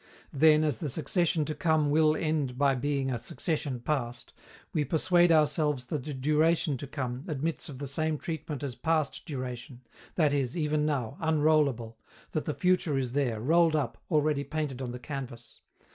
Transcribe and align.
Then, 0.33 0.63
as 0.63 0.79
the 0.79 0.89
succession 0.89 1.45
to 1.45 1.53
come 1.53 1.91
will 1.91 2.15
end 2.15 2.57
by 2.57 2.73
being 2.73 3.11
a 3.11 3.19
succession 3.19 3.79
past, 3.81 4.33
we 4.73 4.83
persuade 4.83 5.31
ourselves 5.31 5.85
that 5.85 6.03
the 6.05 6.13
duration 6.15 6.75
to 6.77 6.87
come 6.87 7.21
admits 7.27 7.69
of 7.69 7.77
the 7.77 7.85
same 7.85 8.17
treatment 8.17 8.63
as 8.63 8.73
past 8.73 9.27
duration, 9.27 9.81
that 10.15 10.33
it 10.33 10.39
is, 10.39 10.57
even 10.57 10.87
now, 10.87 11.17
unrollable, 11.21 11.99
that 12.31 12.45
the 12.45 12.55
future 12.55 12.97
is 12.97 13.11
there, 13.11 13.39
rolled 13.39 13.75
up, 13.75 13.99
already 14.09 14.43
painted 14.43 14.81
on 14.81 14.89
the 14.89 14.97
canvas. 14.97 15.59